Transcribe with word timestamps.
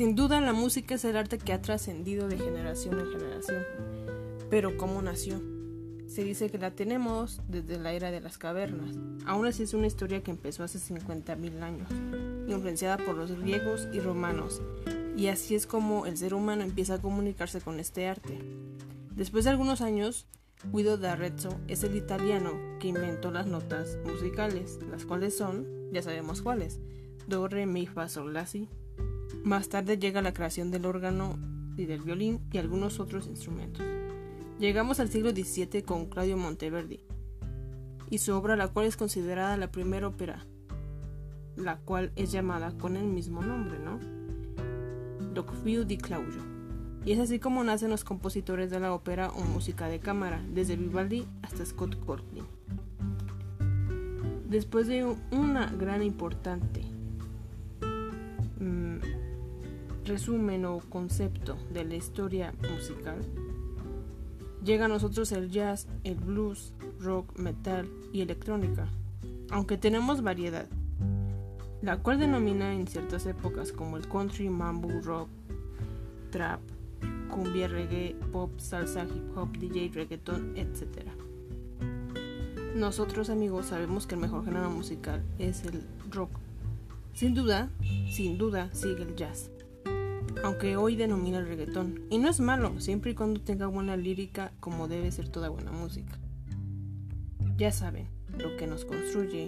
Sin 0.00 0.16
duda 0.16 0.40
la 0.40 0.54
música 0.54 0.94
es 0.94 1.04
el 1.04 1.14
arte 1.14 1.36
que 1.36 1.52
ha 1.52 1.60
trascendido 1.60 2.26
de 2.26 2.38
generación 2.38 2.98
en 2.98 3.12
generación. 3.12 3.62
Pero 4.48 4.78
¿cómo 4.78 5.02
nació? 5.02 5.42
Se 6.06 6.24
dice 6.24 6.48
que 6.48 6.56
la 6.56 6.70
tenemos 6.70 7.42
desde 7.48 7.78
la 7.78 7.92
era 7.92 8.10
de 8.10 8.22
las 8.22 8.38
cavernas. 8.38 8.96
Aún 9.26 9.44
así 9.44 9.62
es 9.62 9.74
una 9.74 9.88
historia 9.88 10.22
que 10.22 10.30
empezó 10.30 10.64
hace 10.64 10.78
50.000 10.78 11.62
años, 11.62 11.86
influenciada 12.48 12.96
por 12.96 13.14
los 13.14 13.30
griegos 13.32 13.88
y 13.92 14.00
romanos. 14.00 14.62
Y 15.18 15.26
así 15.26 15.54
es 15.54 15.66
como 15.66 16.06
el 16.06 16.16
ser 16.16 16.32
humano 16.32 16.62
empieza 16.62 16.94
a 16.94 17.02
comunicarse 17.02 17.60
con 17.60 17.78
este 17.78 18.08
arte. 18.08 18.38
Después 19.14 19.44
de 19.44 19.50
algunos 19.50 19.82
años, 19.82 20.26
Guido 20.72 20.96
d'Arezzo 20.96 21.60
es 21.68 21.84
el 21.84 21.94
italiano 21.94 22.52
que 22.78 22.88
inventó 22.88 23.30
las 23.30 23.46
notas 23.46 23.98
musicales, 24.06 24.78
las 24.90 25.04
cuales 25.04 25.36
son, 25.36 25.66
ya 25.92 26.00
sabemos 26.00 26.40
cuáles, 26.40 26.80
do, 27.26 27.48
re, 27.48 27.66
mi, 27.66 27.86
fa, 27.86 28.08
sol, 28.08 28.32
la, 28.32 28.46
si. 28.46 28.66
Más 29.44 29.68
tarde 29.68 29.98
llega 29.98 30.22
la 30.22 30.34
creación 30.34 30.70
del 30.70 30.86
órgano 30.86 31.38
y 31.76 31.86
del 31.86 32.02
violín 32.02 32.40
y 32.52 32.58
algunos 32.58 33.00
otros 33.00 33.26
instrumentos. 33.26 33.84
Llegamos 34.58 35.00
al 35.00 35.08
siglo 35.08 35.30
XVII 35.30 35.82
con 35.82 36.06
Claudio 36.06 36.36
Monteverdi 36.36 37.00
y 38.10 38.18
su 38.18 38.34
obra, 38.34 38.56
la 38.56 38.68
cual 38.68 38.86
es 38.86 38.96
considerada 38.96 39.56
la 39.56 39.70
primera 39.70 40.08
ópera, 40.08 40.44
la 41.56 41.78
cual 41.78 42.12
es 42.16 42.32
llamada 42.32 42.76
con 42.76 42.96
el 42.96 43.06
mismo 43.06 43.42
nombre, 43.42 43.78
¿no? 43.78 43.98
Docfio 45.32 45.84
di 45.84 45.96
Claudio. 45.96 46.42
Y 47.04 47.12
es 47.12 47.18
así 47.18 47.38
como 47.38 47.64
nacen 47.64 47.88
los 47.88 48.04
compositores 48.04 48.70
de 48.70 48.80
la 48.80 48.92
ópera 48.92 49.30
o 49.30 49.40
música 49.42 49.88
de 49.88 50.00
cámara, 50.00 50.44
desde 50.52 50.76
Vivaldi 50.76 51.26
hasta 51.40 51.64
Scott 51.64 51.98
Courtney. 52.04 52.42
Después 54.46 54.88
de 54.88 55.04
una 55.30 55.66
gran 55.66 56.02
importante 56.02 56.84
resumen 60.10 60.64
o 60.64 60.80
concepto 60.80 61.56
de 61.72 61.84
la 61.84 61.94
historia 61.94 62.52
musical, 62.68 63.20
llega 64.64 64.86
a 64.86 64.88
nosotros 64.88 65.30
el 65.30 65.50
jazz, 65.50 65.86
el 66.02 66.16
blues, 66.16 66.74
rock, 66.98 67.38
metal 67.38 67.88
y 68.12 68.20
electrónica, 68.20 68.88
aunque 69.50 69.78
tenemos 69.78 70.22
variedad, 70.22 70.66
la 71.80 71.98
cual 71.98 72.18
denomina 72.18 72.74
en 72.74 72.88
ciertas 72.88 73.24
épocas 73.26 73.70
como 73.72 73.96
el 73.96 74.08
country, 74.08 74.50
mambo, 74.50 74.88
rock, 75.00 75.28
trap, 76.30 76.60
cumbia, 77.30 77.68
reggae, 77.68 78.16
pop, 78.32 78.50
salsa, 78.58 79.04
hip 79.04 79.36
hop, 79.36 79.56
DJ, 79.58 79.92
reggaeton, 79.94 80.56
etc. 80.56 81.08
Nosotros 82.74 83.30
amigos 83.30 83.66
sabemos 83.66 84.08
que 84.08 84.16
el 84.16 84.20
mejor 84.20 84.44
género 84.44 84.70
musical 84.70 85.22
es 85.38 85.64
el 85.64 85.84
rock. 86.10 86.30
Sin 87.14 87.34
duda, 87.34 87.70
sin 88.10 88.38
duda 88.38 88.70
sigue 88.72 89.02
el 89.02 89.14
jazz. 89.14 89.50
Aunque 90.50 90.76
hoy 90.76 90.96
denomina 90.96 91.38
el 91.38 91.46
reggaetón. 91.46 92.00
Y 92.10 92.18
no 92.18 92.28
es 92.28 92.40
malo, 92.40 92.80
siempre 92.80 93.12
y 93.12 93.14
cuando 93.14 93.40
tenga 93.40 93.68
buena 93.68 93.96
lírica 93.96 94.50
como 94.58 94.88
debe 94.88 95.12
ser 95.12 95.28
toda 95.28 95.48
buena 95.48 95.70
música. 95.70 96.18
Ya 97.56 97.70
saben, 97.70 98.08
lo 98.36 98.56
que 98.56 98.66
nos 98.66 98.84
construye, 98.84 99.46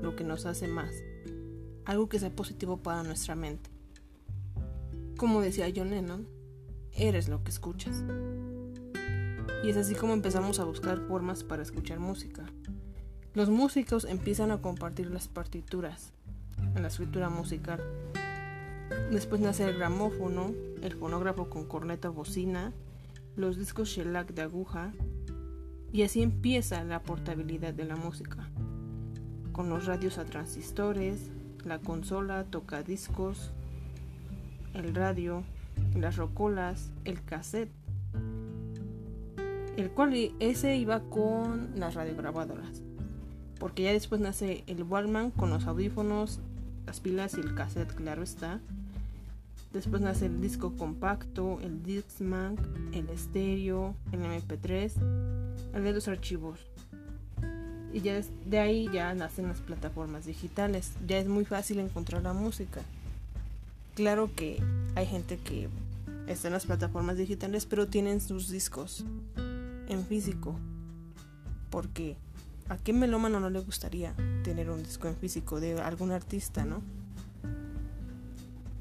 lo 0.00 0.14
que 0.14 0.22
nos 0.22 0.46
hace 0.46 0.68
más. 0.68 0.94
Algo 1.84 2.08
que 2.08 2.20
sea 2.20 2.30
positivo 2.30 2.76
para 2.76 3.02
nuestra 3.02 3.34
mente. 3.34 3.70
Como 5.16 5.40
decía 5.40 5.66
John 5.74 5.90
Lennon, 5.90 6.28
eres 6.92 7.28
lo 7.28 7.42
que 7.42 7.50
escuchas. 7.50 8.04
Y 9.64 9.70
es 9.70 9.76
así 9.76 9.96
como 9.96 10.12
empezamos 10.12 10.60
a 10.60 10.64
buscar 10.64 11.00
formas 11.08 11.42
para 11.42 11.64
escuchar 11.64 11.98
música. 11.98 12.46
Los 13.34 13.50
músicos 13.50 14.04
empiezan 14.04 14.52
a 14.52 14.62
compartir 14.62 15.10
las 15.10 15.26
partituras 15.26 16.12
en 16.76 16.82
la 16.82 16.88
escritura 16.88 17.30
musical. 17.30 17.82
Después 19.10 19.40
nace 19.40 19.64
el 19.68 19.76
gramófono, 19.76 20.52
el 20.82 20.94
fonógrafo 20.94 21.48
con 21.48 21.66
corneta 21.66 22.08
bocina, 22.08 22.72
los 23.36 23.56
discos 23.56 23.88
shellac 23.88 24.32
de 24.32 24.42
aguja, 24.42 24.92
y 25.92 26.02
así 26.02 26.22
empieza 26.22 26.84
la 26.84 27.02
portabilidad 27.02 27.72
de 27.72 27.84
la 27.84 27.96
música, 27.96 28.48
con 29.52 29.68
los 29.68 29.86
radios 29.86 30.18
a 30.18 30.24
transistores, 30.24 31.30
la 31.64 31.78
consola, 31.78 32.44
tocadiscos, 32.44 33.52
el 34.74 34.94
radio, 34.94 35.42
las 35.94 36.16
rocolas, 36.16 36.90
el 37.04 37.22
cassette, 37.22 37.70
el 39.76 39.90
cual 39.90 40.32
ese 40.40 40.76
iba 40.76 41.00
con 41.00 41.70
las 41.76 41.94
radiograbadoras, 41.94 42.82
porque 43.58 43.84
ya 43.84 43.92
después 43.92 44.20
nace 44.20 44.64
el 44.66 44.82
Walkman 44.82 45.30
con 45.30 45.50
los 45.50 45.66
audífonos, 45.66 46.40
las 46.86 47.00
pilas 47.00 47.34
y 47.34 47.40
el 47.40 47.54
cassette, 47.54 47.94
claro 47.94 48.22
está. 48.22 48.60
Después 49.72 50.00
nace 50.00 50.26
el 50.26 50.40
disco 50.40 50.74
compacto, 50.76 51.58
el 51.60 51.82
Discman, 51.82 52.56
el 52.92 53.10
estéreo, 53.10 53.94
el 54.12 54.20
MP3, 54.20 54.92
el 55.74 55.84
de 55.84 55.92
los 55.92 56.08
archivos. 56.08 56.60
Y 57.92 58.00
ya 58.00 58.20
de 58.46 58.58
ahí 58.58 58.88
ya 58.92 59.12
nacen 59.14 59.48
las 59.48 59.60
plataformas 59.60 60.24
digitales. 60.26 60.92
Ya 61.06 61.18
es 61.18 61.28
muy 61.28 61.44
fácil 61.44 61.78
encontrar 61.80 62.22
la 62.22 62.32
música. 62.32 62.80
Claro 63.94 64.30
que 64.34 64.62
hay 64.94 65.06
gente 65.06 65.38
que 65.38 65.68
está 66.26 66.48
en 66.48 66.54
las 66.54 66.66
plataformas 66.66 67.16
digitales, 67.16 67.66
pero 67.66 67.86
tienen 67.86 68.20
sus 68.20 68.48
discos 68.48 69.04
en 69.88 70.04
físico. 70.06 70.54
Porque 71.70 72.16
a 72.68 72.76
qué 72.76 72.92
melómano 72.92 73.40
no 73.40 73.50
le 73.50 73.60
gustaría 73.60 74.14
tener 74.42 74.70
un 74.70 74.82
disco 74.82 75.08
en 75.08 75.16
físico 75.16 75.60
de 75.60 75.80
algún 75.80 76.10
artista, 76.10 76.64
¿no? 76.64 76.82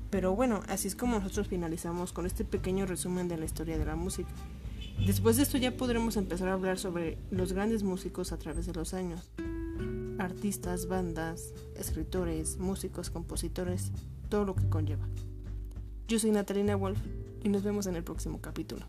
Pero 0.09 0.35
bueno, 0.35 0.61
así 0.69 0.87
es 0.87 0.95
como 0.95 1.19
nosotros 1.19 1.47
finalizamos 1.47 2.13
con 2.13 2.25
este 2.25 2.45
pequeño 2.45 2.85
resumen 2.85 3.27
de 3.27 3.37
la 3.37 3.45
historia 3.45 3.77
de 3.77 3.85
la 3.85 3.95
música. 3.95 4.29
Después 5.05 5.35
de 5.37 5.43
esto 5.43 5.57
ya 5.57 5.75
podremos 5.75 6.15
empezar 6.15 6.47
a 6.47 6.53
hablar 6.53 6.79
sobre 6.79 7.17
los 7.31 7.51
grandes 7.51 7.83
músicos 7.83 8.31
a 8.31 8.37
través 8.37 8.65
de 8.65 8.73
los 8.73 8.93
años. 8.93 9.29
Artistas, 10.17 10.87
bandas, 10.87 11.53
escritores, 11.75 12.57
músicos, 12.57 13.09
compositores, 13.09 13.91
todo 14.29 14.45
lo 14.45 14.55
que 14.55 14.69
conlleva. 14.69 15.05
Yo 16.07 16.17
soy 16.17 16.31
Natalina 16.31 16.75
Wolf 16.75 16.99
y 17.43 17.49
nos 17.49 17.63
vemos 17.63 17.87
en 17.87 17.95
el 17.95 18.03
próximo 18.03 18.39
capítulo. 18.39 18.85